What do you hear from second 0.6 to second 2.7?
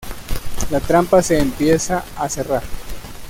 La trampa se empieza a cerrar.